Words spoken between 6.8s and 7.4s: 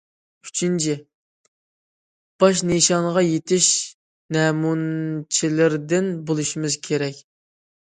كېرەك.